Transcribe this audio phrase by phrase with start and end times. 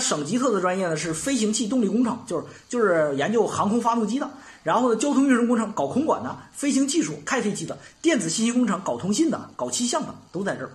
[0.00, 4.30] 省级特色专业呢是飞行器动力工程，就是就是研究航空发动机的。
[4.64, 10.70] 然后呢，交通运输工程搞空管的，飞行技术开飞机的，电子信息工程搞通信的，搞气象的都在这儿。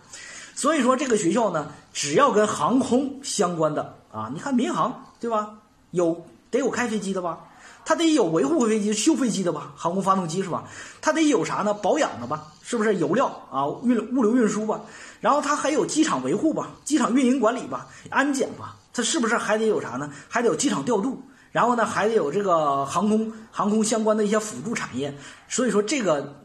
[0.56, 5.56] 所以说这个学校呢，只要跟航空相关的啊，你看民航对吧？
[5.92, 7.40] 有得有开飞机的吧？
[7.86, 9.72] 它得有维护飞机、修飞机的吧？
[9.76, 10.64] 航空发动机是吧？
[11.02, 11.74] 它得有啥呢？
[11.74, 12.48] 保养的吧？
[12.62, 13.68] 是不是油料啊？
[13.84, 14.82] 运物流运输吧？
[15.20, 16.70] 然后它还有机场维护吧？
[16.84, 17.88] 机场运营管理吧？
[18.10, 18.76] 安检吧？
[18.94, 20.10] 它是不是还得有啥呢？
[20.30, 21.22] 还得有机场调度？
[21.52, 25.16] 然后呢，还得有这个航空航空相关的一些辅助产业，
[25.48, 26.36] 所以说这个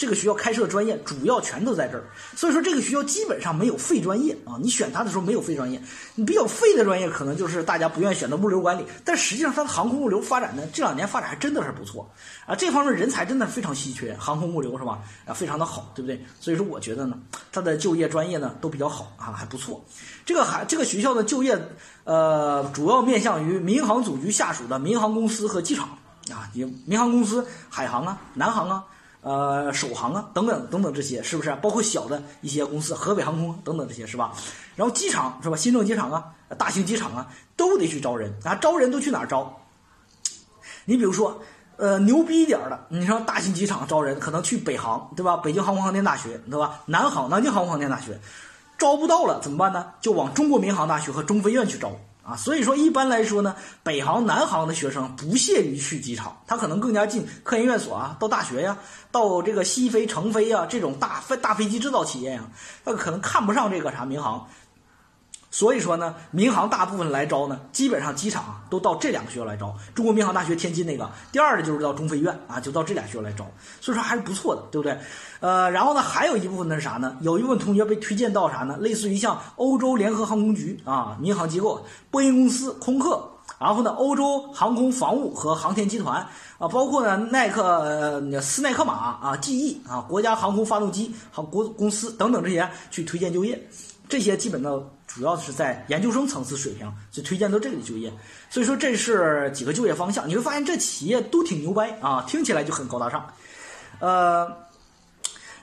[0.00, 2.04] 这个学校开设的专业主要全都在这儿。
[2.34, 5.78] 所以说这个学校基本上没有废专业啊，你选它的时候没有废专业。
[6.14, 12.10] 你比较废的专业可能就是大家不愿意选的物流管理，但实际上它的航空物流发展呢，这两年发展还真的是不错
[12.46, 15.00] 啊，这方面人才真的非常稀缺，航空物流是吧？
[15.26, 16.24] 啊，非常的好，对不对？
[16.40, 17.18] 所以说我觉得呢，
[17.52, 19.84] 它的就业专业呢都比较好啊，还不错。
[20.24, 21.60] 这个还这个学校的就业。
[22.04, 25.90] 呃，主要面向于民航总局下属的民航公司和机场
[26.32, 28.84] 啊，有民航公司，海航啊、南航啊、
[29.22, 31.54] 呃首航啊等等等等这些，是不是？
[31.62, 34.32] 包括小的一些公司，河北航空等等这些，是吧？
[34.76, 35.56] 然后机场是吧？
[35.56, 39.60] 新郑机场啊，大型机场啊，都得去招人啊，招人都去哪儿招？
[40.86, 41.40] 你比如说，
[41.76, 45.36] 呃，牛逼一点的，你说大型机场招人，可能去北航，对吧？
[45.36, 46.80] 北京航空航天大学，对吧？
[46.86, 48.18] 南航，南京航空航天大学。
[48.78, 49.92] 招不到了怎么办呢？
[50.00, 52.36] 就往中国民航大学和中飞院去招啊。
[52.36, 58.78] 所以说一般来说呢，北航、南航的学生不屑于去机场，他可能更加进科研院所啊，到大学呀，
[59.10, 62.44] 到这个西飞、成飞啊这种大飞大飞机制造企业呀，
[62.84, 64.48] 他可能看不上这个啥民航。
[65.50, 69.74] 所以说呢，民航大部分来招呢，基本上机场啊都到这两个学校来招。
[69.94, 73.44] 中国民航大学天津那个，第二的就是到中飞院啊，就到这俩学校来招。
[73.80, 74.96] 所以说还是不错的，对不对？
[75.40, 77.16] 呃，然后呢，还有一部分呢是啥呢？
[77.20, 78.76] 有一部分同学被推荐到啥呢？
[78.78, 83.28] 类似于像欧洲联合航空局啊，民航机构，波音公司、空客，
[83.58, 86.24] 然后呢，欧洲航空防务和航天集团
[86.58, 93.60] 啊，包括呢耐克、斯耐克马啊、GE 啊，国家航空发动机航国公司等等这些去推荐就业。
[94.10, 98.12] 这些基本呢，主要是在研究生层次水平，就推荐到这里就业。
[98.50, 103.32] 所以说这是几个就业方向，你会发现这企业都挺牛掰啊，听起来就很高大上。
[104.00, 104.52] 呃，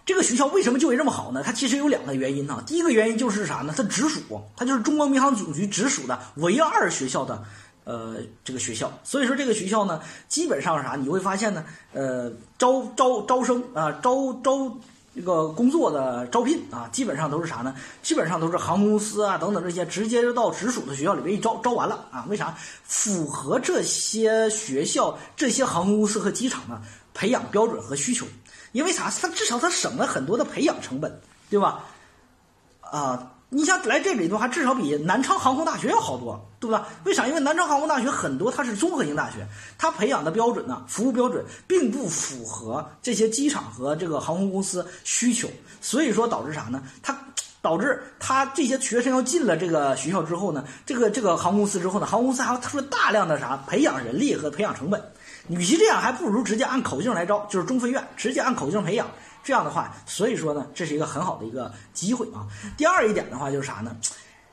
[0.05, 1.43] 这个学校为什么就业这么好呢？
[1.43, 2.63] 它其实有两个原因哈。
[2.65, 3.73] 第一个原因就是啥呢？
[3.75, 4.21] 它直属，
[4.55, 7.43] 它就是中国民航总局直属的唯二学校的
[7.83, 8.15] 呃
[8.45, 8.97] 这个学校。
[9.03, 10.95] 所以说这个学校呢，基本上是啥？
[10.95, 14.77] 你会发现呢，呃，招招招生啊，招招。
[15.17, 17.73] 这个工作的招聘啊，基本上都是啥呢？
[18.03, 22.23] 基本上都是航空公司啊等等这些，直接就到直属的学校里面一招，招完了啊。
[22.29, 22.55] 为啥？
[22.83, 26.79] 符合这些学校、这些航空公司和机场的
[27.15, 28.27] 培养标准和需求。
[28.73, 29.11] 因为啥？
[29.19, 31.19] 它至少它省了很多的培养成本，
[31.49, 31.83] 对吧？
[32.81, 33.31] 啊。
[33.49, 36.83] 你想来这里的话，至少比南昌航空大学要好多，对不对？
[37.05, 37.25] 为啥？
[37.27, 39.47] 因为南昌航空大学很多它是综合性大学，
[39.77, 45.47] 它培养的标准呢，服务标准并不符合这些机场和这个航空公司需求，
[45.79, 46.83] 所以说导致啥呢？
[47.01, 47.17] 它
[47.61, 55.01] 导致他这些学生要进了这个学校之后呢，这个这个航空公司之后呢，航空公司还要出大量的啥培养人力和培养成本，
[55.49, 59.07] 与其这样，还不如直接按口径来招，就是中飞院直接按口径培养。
[59.43, 62.45] 这样的话，所以说呢，这是一个很好的一个机会啊。
[62.77, 63.95] 第二一点的话就是啥呢？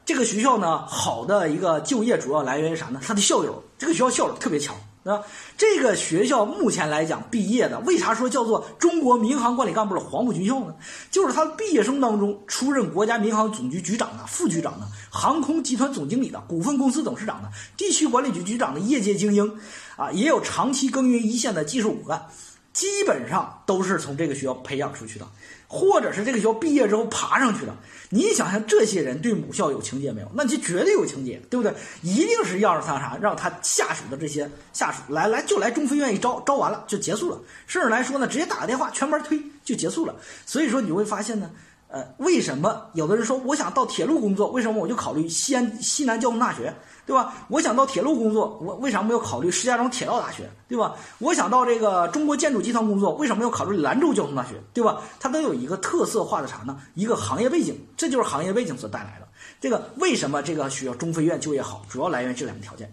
[0.05, 3.01] 这个学校呢，好的一个就业主要来源于啥呢？
[3.05, 5.23] 它的校友，这个学校校友特别强那。
[5.57, 10.75] 这个学校目前来讲毕业的，为啥说叫做中国民航管理干部的黄埔军校呢？
[11.11, 19.59] 就是他毕业生当中出任国家民航总局局长的、副局长的、航空集团总经理的、股份公司董事长的、地区管理局局长的业界精英
[19.97, 22.27] 啊，也有长期耕耘一线的技术骨干。
[22.75, 25.27] 基本上都是从这个学校培养出去的，
[25.69, 27.75] 或者是这个学校毕业之后爬上去的。
[28.11, 30.31] 你想想，这些人对母校有情节没有？
[30.35, 31.73] 那就绝对有情节，对不对？
[32.03, 37.39] 一定是要让他啥，让他下属的这些下属来来就来中分院一招，招完了就结束了。
[37.67, 40.15] 甚至来说呢，直接打个电话，全班推就结束了。
[40.45, 41.51] 所以说你会发现呢。
[41.95, 44.51] 呃，为什么有的人说我想到铁路工作？
[44.51, 46.75] 为什么我就考虑西安西南交通大学，
[47.07, 47.33] 对吧？
[47.47, 50.97] 我想到铁路工作，我为啥没有考虑石家庄铁道大学，对吧？
[51.21, 55.01] 我想到这个中国建筑集团工作，为什么要考虑兰州交通大学，对吧？
[55.21, 56.77] 它都有一个特色化的啥呢？
[56.95, 59.29] 一个行业背景，这就是行业背景所带来的。
[59.61, 62.93] 这个为什么这个学校中非院就业好，主要来源这两个条件。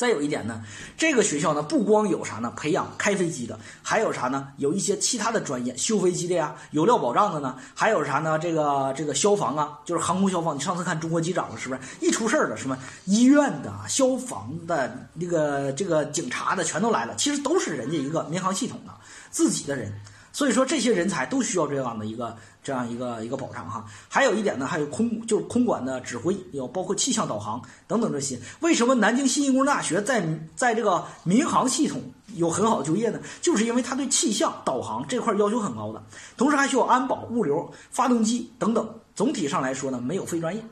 [0.00, 0.64] 再有一点呢，
[0.96, 4.48] 这个学校呢不光有啥呢，培养开飞机的，还有啥呢？
[4.56, 8.38] 有一些其他的专业，修飞机的呀，油料保障的呢，还有啥呢？
[8.38, 10.56] 这个这个消防啊，就是航空消防。
[10.56, 11.80] 你上次看中国机长了，是不是？
[12.00, 17.14] 一出事儿了，什么医院的、消防的、那个这个警察的，全都来了。
[17.16, 18.94] 其实都是人家一个民航系统的
[19.30, 19.92] 自己的人，
[20.32, 23.84] 所以说这些人才都需要这样的一个这样一个一个保障哈。
[24.08, 28.38] 还有一点呢，还有空就是空管的指挥，有包括气象导航等等这些。
[28.60, 30.22] 为什么南京信息工程大学在
[30.54, 32.02] 在这个民航系统
[32.34, 33.20] 有很好的就业呢？
[33.40, 36.02] 就是因为它对气象导航这块要求很高的，
[36.36, 38.88] 同时还需要安保、物流、发动机等等。
[39.16, 40.62] 总体上来说呢，没有非专业。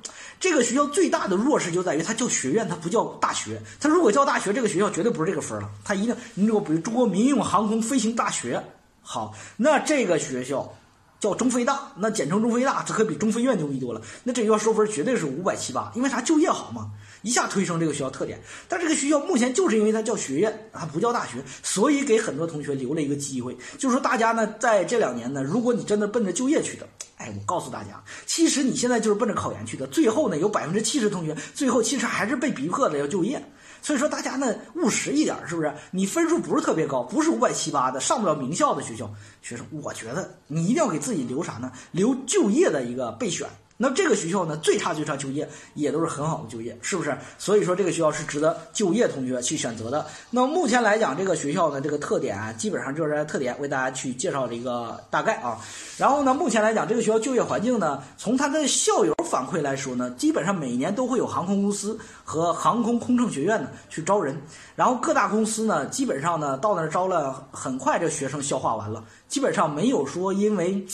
[0.41, 3.61] 这个学校最大的弱势就在于它叫学院，它不叫大学。
[3.79, 5.69] 它如果叫大学，这个学校绝对不是这个分了。
[5.85, 8.63] 它一定，你如果比如中国民用航空飞行大学，
[9.11, 10.71] 好，那这个学校
[11.19, 14.03] 叫中非大，那简称中非大，这可比中非院牛逼多了。
[14.23, 16.21] 那这学校收分绝对是五百七八，因为啥？
[16.21, 16.91] 就业好嘛，
[17.23, 18.39] 一下推升这个学校特点。
[18.69, 26.87] 但这个学校目前就是因为它叫学院，它不叫大学，所以给很多同学留了一个机会，就是说大家呢在这两年呢，如果你真的奔着就业去的。
[27.17, 33.43] 哎，我告诉大家，其实你现在就是奔着考研去的，最后呢，有百分之七十同学最后其实还是被逼迫的要就业。
[33.83, 35.73] 所以说大家呢务实一点，是不是？
[35.91, 39.11] 你分数不是特别高，不是五百七八的，上不了名校的学校，
[39.43, 41.73] 学生，我觉得你一定要给自己留啥呢？
[41.93, 43.49] 留就业的一个备选。
[43.81, 47.17] 那这个学校呢，最差最差就业也都是很好的就业，是不是？
[47.39, 50.05] 所以说这个学校是值得就业同学去选择的。
[50.31, 55.57] 那目前来讲，这个学校呢，这个特点啊基本上就是特点，为大家去介绍了一个大概啊。
[55.97, 64.37] 然后呢，目前来讲，这个学校就业环境呢，从他的校友反馈来说呢，基本上每年都会有航空公司和航空空乘学院呢去招人。
[64.75, 70.85] 然后各大公司呢，基本上呢到那儿招了，很快这学生消化完了，基本上没有说因为。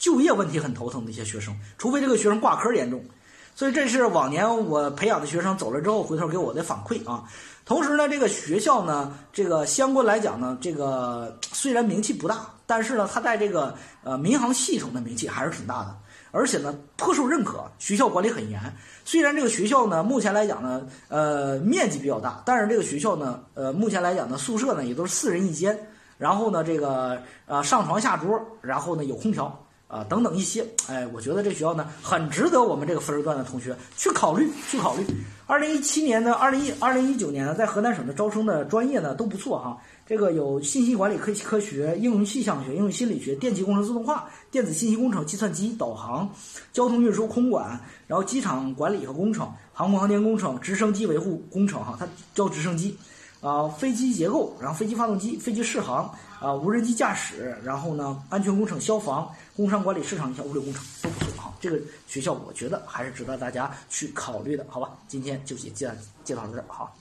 [0.00, 3.04] 就业问题很头疼的一些学生，除非这个学生挂科严重，
[3.54, 7.22] 所以这是往年我培养的学生走了之后回头给我的反馈啊。
[7.66, 15.94] 同时呢，这个学校呢，这个相关来讲呢，这个虽然名气不大，但是呢，它在这个呃民航系统的名气还是挺大的，
[16.30, 18.58] 而且呢颇受认可，学校管理很严。
[19.04, 25.78] 虽然这个学校呢目前来讲呢，呃面积比较大，但是这个学校呢，呃目前来讲呢宿舍呢也都是四人一间，
[26.16, 29.66] 然后呢这个呃上床下桌，然后呢有空调。
[29.90, 35.04] 啊，等等一些，哎，我觉得这学校呢很值得我们这个分数段的同学去考虑，去考虑。
[35.48, 39.76] 二零一七年呢，二零一二零一九年呢，在河南省的招生的专业呢都不错哈。
[40.06, 46.28] 这个有信息管理科科学、应用气象学、应用心理学、电气工程自动化、电子信息工程、计算机导航、
[46.72, 52.96] 交通运输空管，然后机场管理和工程、航空航天工程、直升机维护工程哈，它教直升机。
[53.40, 61.54] 啊，飞机结构，然后飞机发动机、飞机适航，啊，无人机驾驶，然后呢，安全工程、消防、工商管理、市场营销、物流工程都不错哈。
[61.60, 64.90] 这个学校我觉得还是值得大家去考虑的，好吧？
[65.08, 65.90] 今天就介介
[66.22, 66.94] 介绍到这儿，好。